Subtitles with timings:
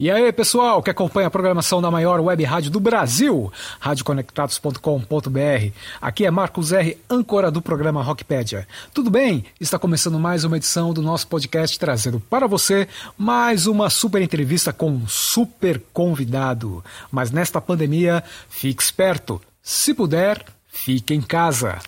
[0.00, 5.72] E aí, pessoal, que acompanha a programação da maior web rádio do Brasil, radioconectados.com.br.
[6.00, 8.68] Aqui é Marcos R., âncora do programa Rockpedia.
[8.94, 9.44] Tudo bem?
[9.60, 14.72] Está começando mais uma edição do nosso podcast, trazendo para você mais uma super entrevista
[14.72, 16.84] com um super convidado.
[17.10, 19.42] Mas nesta pandemia, fique esperto.
[19.60, 21.80] Se puder, fique em casa.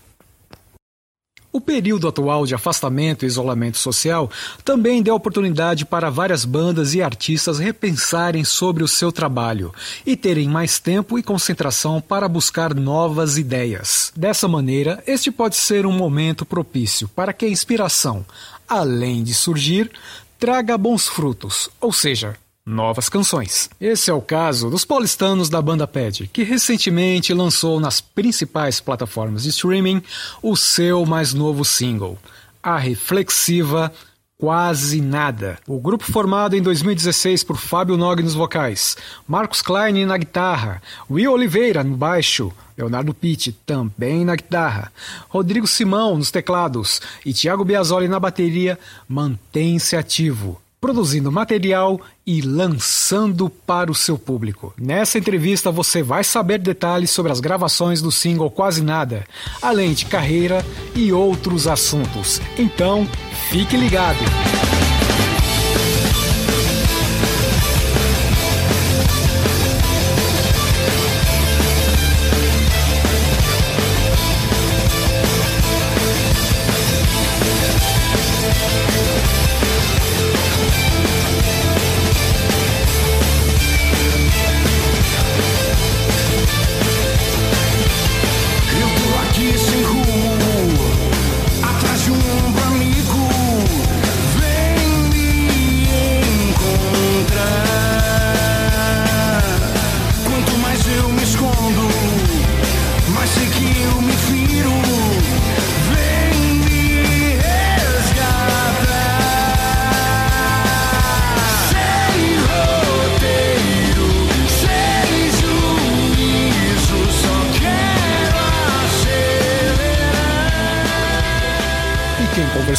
[1.52, 4.30] O período atual de afastamento e isolamento social
[4.64, 9.74] também deu oportunidade para várias bandas e artistas repensarem sobre o seu trabalho
[10.06, 14.12] e terem mais tempo e concentração para buscar novas ideias.
[14.14, 18.24] Dessa maneira, este pode ser um momento propício para que a inspiração,
[18.69, 19.91] além de surgir,
[20.38, 23.69] traga bons frutos, ou seja, novas canções.
[23.80, 29.42] Esse é o caso dos paulistanos da banda Pad, que recentemente lançou nas principais plataformas
[29.42, 30.02] de streaming
[30.42, 32.19] o seu mais novo single,
[32.62, 33.92] a reflexiva
[34.38, 35.59] Quase Nada.
[35.66, 38.97] O grupo formado em 2016 por Fábio Nog nos vocais,
[39.28, 40.80] Marcos Klein na guitarra,
[41.11, 44.91] Will Oliveira no baixo, Leonardo Pitti também na guitarra,
[45.28, 53.50] Rodrigo Simão nos teclados e Thiago Biasoli na bateria mantém-se ativo produzindo material e lançando
[53.50, 54.73] para o seu público.
[54.78, 59.27] Nessa entrevista você vai saber detalhes sobre as gravações do single Quase Nada,
[59.61, 60.64] além de carreira
[60.95, 62.41] e outros assuntos.
[62.59, 63.06] Então,
[63.50, 64.80] fique ligado!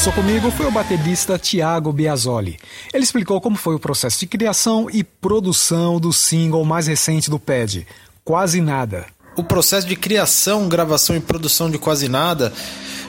[0.01, 2.57] Conversou comigo foi o baterista Tiago Biasoli.
[2.91, 7.38] Ele explicou como foi o processo de criação e produção do single mais recente do
[7.38, 7.85] PED,
[8.25, 9.06] Quase Nada.
[9.38, 12.51] O processo de criação, gravação e produção de Quase Nada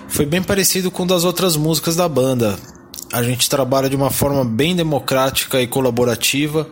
[0.06, 2.58] foi bem parecido com o das outras músicas da banda.
[3.10, 6.68] A gente trabalha de uma forma bem democrática e colaborativa.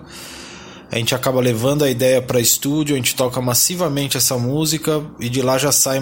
[0.92, 5.30] A gente acaba levando a ideia para estúdio, a gente toca massivamente essa música e
[5.30, 5.98] de lá já sai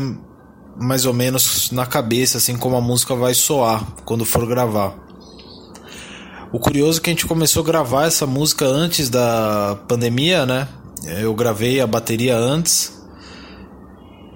[0.78, 4.94] mais ou menos na cabeça, assim como a música vai soar quando for gravar.
[6.52, 10.68] O curioso é que a gente começou a gravar essa música antes da pandemia, né?
[11.04, 12.98] Eu gravei a bateria antes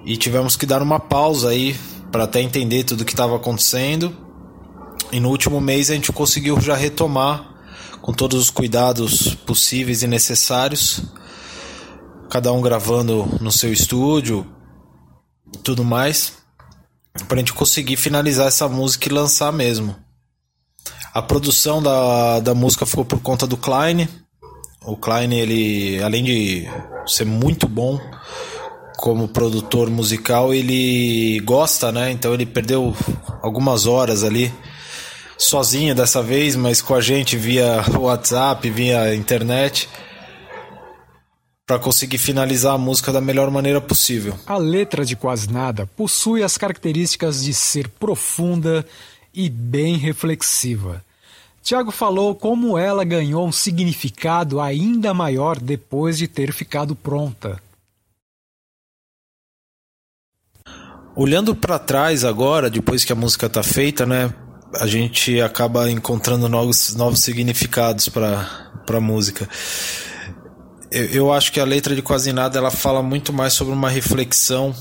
[0.05, 1.75] e tivemos que dar uma pausa aí
[2.11, 4.15] para até entender tudo o que estava acontecendo.
[5.11, 7.53] E no último mês a gente conseguiu já retomar
[8.01, 11.01] com todos os cuidados possíveis e necessários,
[12.29, 14.45] cada um gravando no seu estúdio,
[15.63, 16.33] tudo mais,
[17.27, 19.95] pra gente conseguir finalizar essa música e lançar mesmo.
[21.13, 24.07] A produção da, da música ficou por conta do Klein.
[24.83, 26.67] O Klein, ele, além de
[27.05, 27.99] ser muito bom
[28.97, 32.11] como produtor musical, ele gosta, né?
[32.11, 32.95] Então ele perdeu
[33.41, 34.53] algumas horas ali
[35.37, 39.89] sozinho dessa vez, mas com a gente via WhatsApp, via internet
[41.73, 44.37] para conseguir finalizar a música da melhor maneira possível.
[44.45, 48.85] A letra de Quase Nada possui as características de ser profunda
[49.33, 51.03] e bem reflexiva.
[51.63, 57.59] Tiago falou como ela ganhou um significado ainda maior depois de ter ficado pronta.
[61.15, 64.31] Olhando para trás agora, depois que a música está feita, né,
[64.75, 69.49] a gente acaba encontrando novos, novos significados para a música
[70.93, 73.89] eu, eu acho que a letra de Quase Nada ela fala muito mais sobre uma
[73.89, 74.75] reflexão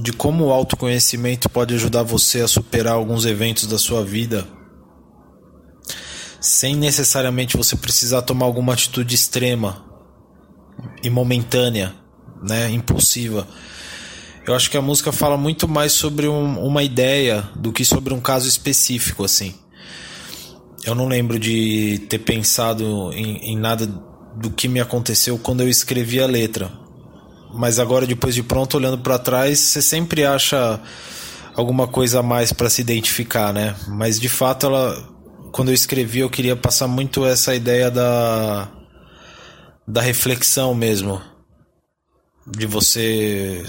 [0.00, 4.46] de como o autoconhecimento pode ajudar você a superar alguns eventos da sua vida
[6.40, 9.84] sem necessariamente você precisar tomar alguma atitude extrema
[11.02, 11.94] e momentânea,
[12.42, 13.46] né, impulsiva.
[14.46, 18.14] Eu acho que a música fala muito mais sobre um, uma ideia do que sobre
[18.14, 19.54] um caso específico, assim.
[20.84, 23.86] Eu não lembro de ter pensado em, em nada
[24.36, 26.70] do que me aconteceu quando eu escrevi a letra.
[27.54, 30.80] Mas agora, depois de pronto, olhando para trás, você sempre acha
[31.54, 33.74] alguma coisa a mais para se identificar, né?
[33.88, 35.08] Mas de fato, ela,
[35.52, 38.68] quando eu escrevi, eu queria passar muito essa ideia da
[39.88, 41.22] da reflexão mesmo,
[42.44, 43.64] de você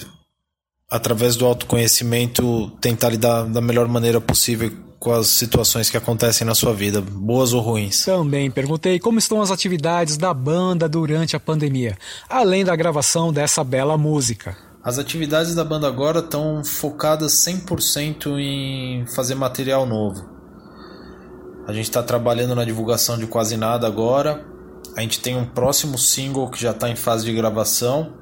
[0.90, 6.54] através do autoconhecimento tentar lidar da melhor maneira possível com as situações que acontecem na
[6.54, 8.04] sua vida, boas ou ruins.
[8.04, 11.98] Também perguntei como estão as atividades da banda durante a pandemia,
[12.30, 14.58] além da gravação dessa bela música.
[14.84, 20.30] As atividades da banda agora estão focadas 100% em fazer material novo.
[21.66, 24.46] A gente está trabalhando na divulgação de quase nada agora.
[24.94, 28.14] A gente tem um próximo single que já está em fase de gravação.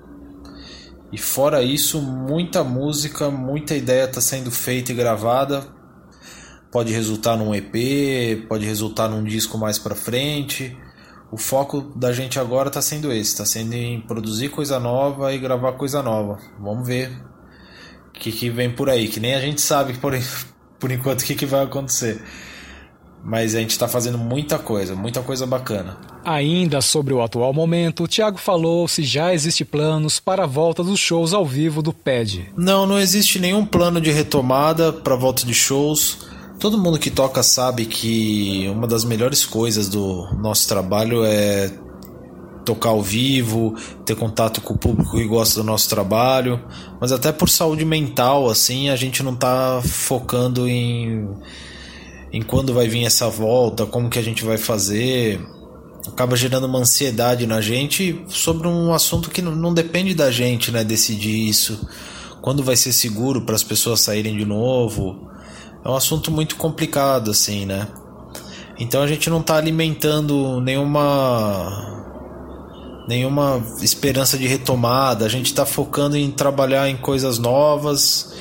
[1.12, 5.74] E fora isso, muita música, muita ideia está sendo feita e gravada.
[6.75, 10.75] Pode resultar num EP, pode resultar num disco mais para frente
[11.31, 15.38] o foco da gente agora está sendo esse, está sendo em produzir coisa nova e
[15.38, 16.38] gravar coisa nova.
[16.60, 17.12] Vamos ver
[18.10, 20.13] o que, que vem por aí, que nem a gente sabe por,
[20.80, 22.22] por enquanto o que, que vai acontecer.
[23.24, 25.98] Mas a gente está fazendo muita coisa, muita coisa bacana.
[26.24, 30.83] Ainda sobre o atual momento, o Thiago falou se já existe planos para a volta
[30.83, 32.51] dos shows ao vivo do PED.
[32.56, 36.35] Não, não existe nenhum plano de retomada para a volta de shows.
[36.60, 41.69] Todo mundo que toca sabe que uma das melhores coisas do nosso trabalho é
[42.63, 46.60] tocar ao vivo, ter contato com o público que gosta do nosso trabalho,
[47.00, 51.30] mas até por saúde mental, assim, a gente não tá focando em,
[52.34, 55.40] em quando vai vir essa volta, como que a gente vai fazer.
[56.08, 60.84] Acaba gerando uma ansiedade na gente sobre um assunto que não, depende da gente, né,
[60.84, 61.88] decidir isso.
[62.42, 65.35] Quando vai ser seguro para as pessoas saírem de novo
[65.86, 67.88] é um assunto muito complicado, assim, né?
[68.80, 71.94] Então a gente não está alimentando nenhuma
[73.08, 75.26] nenhuma esperança de retomada.
[75.26, 78.34] A gente está focando em trabalhar em coisas novas,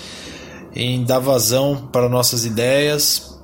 [0.75, 3.39] em dar vazão para nossas ideias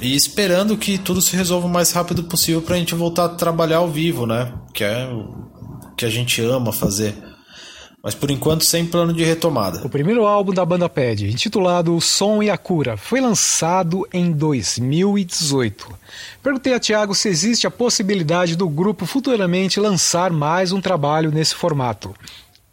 [0.00, 3.28] e esperando que tudo se resolva o mais rápido possível para a gente voltar a
[3.30, 4.54] trabalhar ao vivo, né?
[4.72, 5.48] Que é o
[5.96, 7.27] que a gente ama fazer
[8.08, 9.84] mas por enquanto sem plano de retomada.
[9.84, 14.32] O primeiro álbum da banda Pad, intitulado O Som e a Cura, foi lançado em
[14.32, 15.86] 2018.
[16.42, 21.54] Perguntei a Tiago se existe a possibilidade do grupo futuramente lançar mais um trabalho nesse
[21.54, 22.14] formato,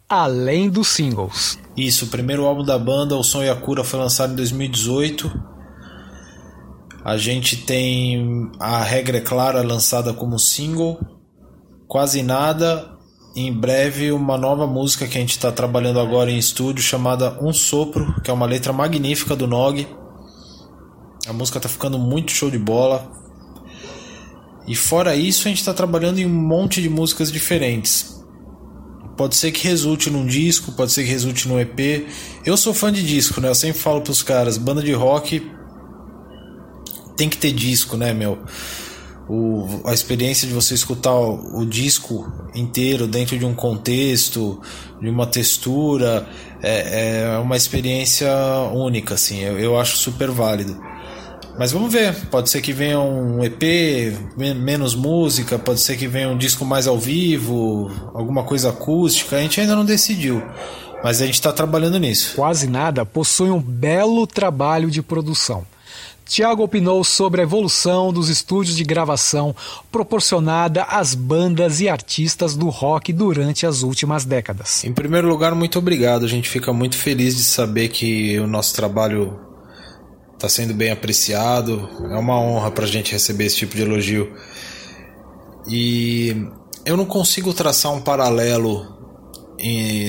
[0.08, 1.58] além dos singles.
[1.76, 5.30] Isso, o primeiro álbum da banda, O Som e a Cura, foi lançado em 2018.
[7.04, 10.98] A gente tem a Regra é Clara lançada como single,
[11.86, 12.95] Quase Nada
[13.36, 17.52] em breve uma nova música que a gente está trabalhando agora em estúdio chamada Um
[17.52, 19.86] Sopro, que é uma letra magnífica do Nog.
[21.28, 23.12] A música está ficando muito show de bola.
[24.66, 28.24] E fora isso, a gente está trabalhando em um monte de músicas diferentes.
[29.18, 32.06] Pode ser que resulte num disco, pode ser que resulte num EP.
[32.44, 33.48] Eu sou fã de disco, né?
[33.48, 35.42] Eu sempre falo pros caras, banda de rock
[37.16, 38.38] tem que ter disco, né, meu?
[39.28, 44.60] O, a experiência de você escutar o, o, disco inteiro dentro de um contexto,
[45.00, 46.26] de uma textura,
[46.62, 48.30] é, é uma experiência
[48.72, 50.80] única, assim, eu, eu, acho super válido.
[51.58, 53.62] Mas vamos ver, pode ser que venha um EP,
[54.36, 59.40] menos música, pode ser que venha um disco mais ao vivo, alguma coisa acústica, a
[59.40, 60.42] gente ainda não decidiu.
[61.02, 62.34] Mas a gente está trabalhando nisso.
[62.36, 65.64] Quase nada possui um belo trabalho de produção
[66.26, 69.54] Tiago opinou sobre a evolução dos estúdios de gravação
[69.92, 74.84] proporcionada às bandas e artistas do rock durante as últimas décadas.
[74.84, 76.24] Em primeiro lugar, muito obrigado.
[76.24, 79.38] A gente fica muito feliz de saber que o nosso trabalho
[80.34, 81.88] está sendo bem apreciado.
[82.10, 84.34] É uma honra para a gente receber esse tipo de elogio.
[85.68, 86.36] E
[86.84, 88.96] eu não consigo traçar um paralelo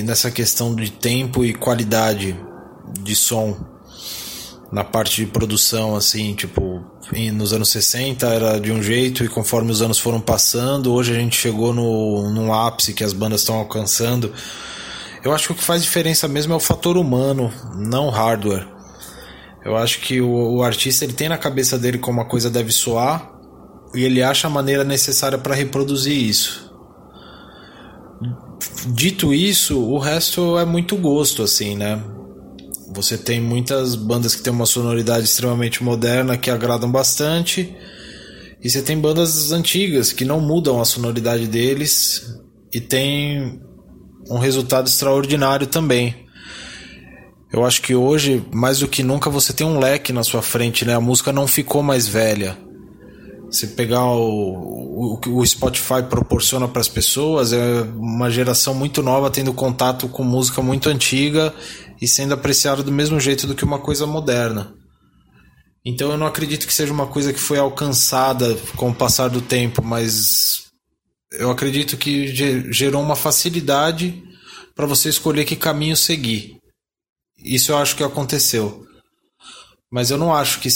[0.03, 2.35] nessa questão de tempo e qualidade
[3.03, 3.76] de som
[4.71, 6.83] na parte de produção, assim, tipo,
[7.33, 11.15] nos anos 60 era de um jeito e conforme os anos foram passando, hoje a
[11.15, 14.33] gente chegou no, no ápice que as bandas estão alcançando.
[15.23, 18.67] Eu acho que o que faz diferença mesmo é o fator humano, não hardware.
[19.63, 22.71] Eu acho que o, o artista ele tem na cabeça dele como a coisa deve
[22.71, 23.31] soar
[23.93, 26.67] e ele acha a maneira necessária para reproduzir isso.
[28.87, 32.01] Dito isso, o resto é muito gosto, assim, né?
[32.93, 37.75] Você tem muitas bandas que têm uma sonoridade extremamente moderna que agradam bastante.
[38.63, 42.35] E você tem bandas antigas que não mudam a sonoridade deles
[42.73, 43.61] e tem
[44.29, 46.27] um resultado extraordinário também.
[47.51, 50.83] Eu acho que hoje, mais do que nunca, você tem um leque na sua frente,
[50.83, 50.95] né?
[50.95, 52.57] A música não ficou mais velha.
[53.49, 59.31] Você pegar o, o, o Spotify proporciona para as pessoas, é uma geração muito nova
[59.31, 61.53] tendo contato com música muito antiga
[62.01, 64.73] e sendo apreciado do mesmo jeito do que uma coisa moderna.
[65.85, 69.41] Então eu não acredito que seja uma coisa que foi alcançada com o passar do
[69.41, 70.65] tempo, mas
[71.31, 72.27] eu acredito que
[72.71, 74.21] gerou uma facilidade
[74.75, 76.57] para você escolher que caminho seguir.
[77.37, 78.85] Isso eu acho que aconteceu.
[79.89, 80.69] Mas eu não acho que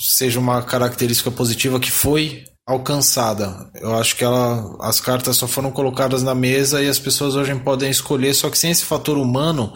[0.00, 3.70] seja uma característica positiva que foi alcançada.
[3.74, 7.54] Eu acho que ela, as cartas só foram colocadas na mesa e as pessoas hoje
[7.60, 9.72] podem escolher, só que sem esse fator humano,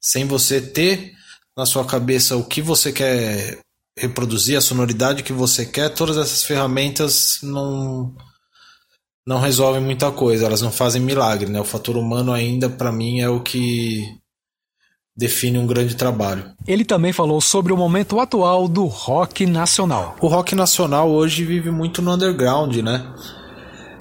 [0.00, 1.12] sem você ter
[1.56, 3.58] na sua cabeça o que você quer
[3.98, 8.14] reproduzir, a sonoridade que você quer, todas essas ferramentas não
[9.26, 11.60] não resolvem muita coisa, elas não fazem milagre, né?
[11.60, 14.04] O fator humano ainda para mim é o que
[15.16, 16.44] define um grande trabalho.
[16.66, 20.16] Ele também falou sobre o momento atual do rock nacional.
[20.20, 23.06] O rock nacional hoje vive muito no underground, né?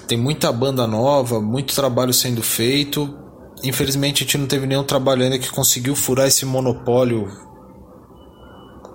[0.08, 3.18] Tem muita banda nova, muito trabalho sendo feito.
[3.64, 7.28] Infelizmente a gente não teve nenhum trabalho ainda que conseguiu furar esse monopólio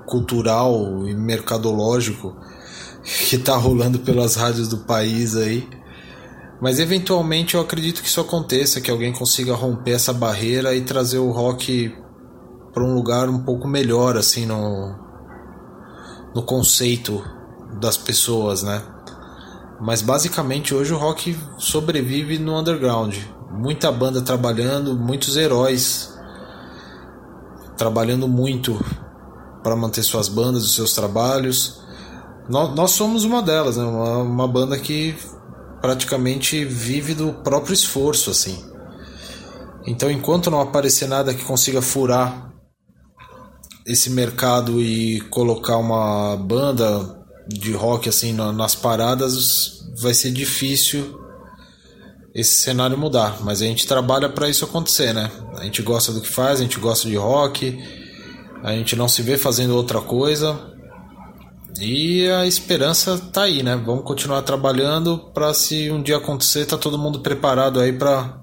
[0.07, 2.37] cultural e mercadológico
[3.29, 5.67] que tá rolando pelas rádios do país aí.
[6.61, 11.19] Mas eventualmente eu acredito que isso aconteça, que alguém consiga romper essa barreira e trazer
[11.19, 11.91] o rock
[12.73, 14.95] para um lugar um pouco melhor assim no
[16.35, 17.23] no conceito
[17.81, 18.83] das pessoas, né?
[19.81, 23.17] Mas basicamente hoje o rock sobrevive no underground.
[23.50, 26.15] Muita banda trabalhando, muitos heróis
[27.77, 28.79] trabalhando muito
[29.62, 31.81] para manter suas bandas, os seus trabalhos.
[32.49, 33.85] Nós, nós somos uma delas, né?
[33.85, 35.17] uma, uma banda que
[35.81, 38.62] praticamente vive do próprio esforço, assim.
[39.87, 42.50] Então, enquanto não aparecer nada que consiga furar
[43.87, 47.19] esse mercado e colocar uma banda
[47.49, 51.19] de rock assim nas paradas, vai ser difícil
[52.35, 53.39] esse cenário mudar.
[53.43, 55.31] Mas a gente trabalha para isso acontecer, né?
[55.57, 57.79] A gente gosta do que faz, a gente gosta de rock,
[58.63, 60.69] a gente não se vê fazendo outra coisa.
[61.81, 63.77] E a esperança tá aí, né?
[63.77, 68.41] Vamos continuar trabalhando para se um dia acontecer, tá todo mundo preparado aí para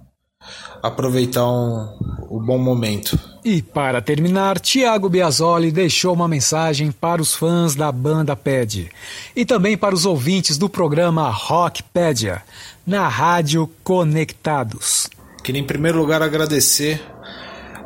[0.82, 1.98] aproveitar um,
[2.29, 3.17] o bom momento.
[3.48, 8.92] E para terminar, Tiago Biasoli deixou uma mensagem para os fãs da banda Ped
[9.34, 12.42] e também para os ouvintes do programa Rockpedia
[12.86, 15.10] na Rádio Conectados.
[15.42, 17.01] Queria em primeiro lugar agradecer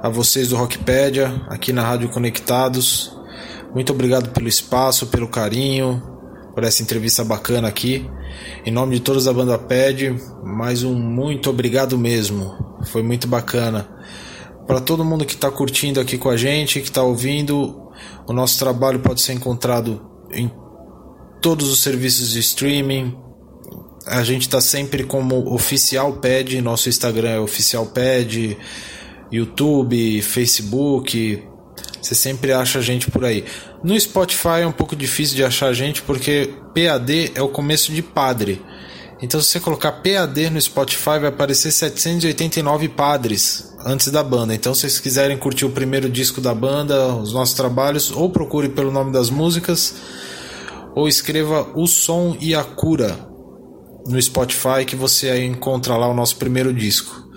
[0.01, 3.21] a vocês do Rockpedia aqui na Rádio Conectados
[3.71, 6.01] muito obrigado pelo espaço, pelo carinho,
[6.53, 8.09] por essa entrevista bacana aqui.
[8.65, 12.79] Em nome de todos da banda PED, mais um muito obrigado mesmo.
[12.87, 13.87] Foi muito bacana.
[14.71, 17.91] Para todo mundo que está curtindo aqui com a gente, que está ouvindo,
[18.25, 20.01] o nosso trabalho pode ser encontrado
[20.31, 20.49] em
[21.41, 23.13] todos os serviços de streaming.
[24.07, 28.57] A gente está sempre como Oficial PED, nosso Instagram é Oficial PED,
[29.29, 31.43] YouTube, Facebook,
[32.01, 33.43] você sempre acha a gente por aí.
[33.83, 37.91] No Spotify é um pouco difícil de achar a gente porque PAD é o começo
[37.91, 38.61] de padre.
[39.21, 44.55] Então, se você colocar PAD no Spotify, vai aparecer 789 padres antes da banda.
[44.55, 48.69] Então, se vocês quiserem curtir o primeiro disco da banda, os nossos trabalhos, ou procure
[48.69, 49.93] pelo nome das músicas,
[50.95, 53.29] ou escreva O Som e a Cura
[54.07, 57.29] no Spotify, que você aí encontra lá o nosso primeiro disco.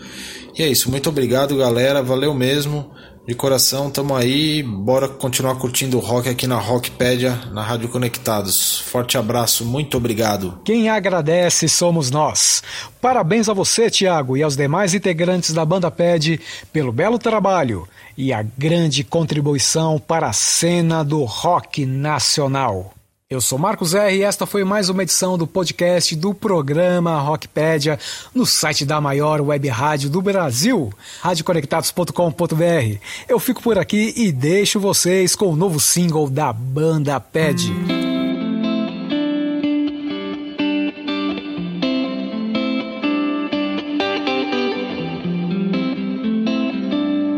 [0.56, 2.02] E é isso, muito obrigado, galera.
[2.02, 2.90] Valeu mesmo.
[3.26, 4.62] De coração, tamo aí.
[4.62, 8.81] Bora continuar curtindo o rock aqui na Rockpedia, na Rádio Conectados.
[8.81, 10.61] Forte abraço, muito obrigado.
[10.62, 12.62] Quem agradece somos nós.
[13.00, 16.38] Parabéns a você, Tiago, e aos demais integrantes da banda PED
[16.71, 22.93] pelo belo trabalho e a grande contribuição para a cena do rock nacional.
[23.31, 27.99] Eu sou Marcos R e esta foi mais uma edição do podcast do programa Rockpedia
[28.35, 32.99] no site da maior web rádio do Brasil, radioconectados.com.br.
[33.26, 37.73] Eu fico por aqui e deixo vocês com o novo single da banda Ped.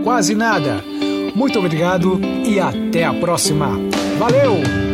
[0.02, 0.82] Quase nada.
[1.32, 3.70] Muito obrigado e até a próxima.
[4.18, 4.85] Valeu!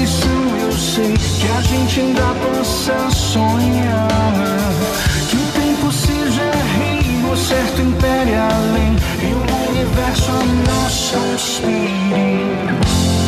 [0.00, 4.08] eu sei que a gente ainda possa sonhar.
[5.28, 13.21] Que o tempo seja rei, o certo império além, e o universo a nossa inspire.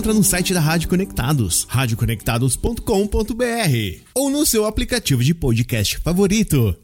[0.00, 6.74] Encontra no site da Rádio Conectados, radioconectados.com.br ou no seu aplicativo de podcast favorito.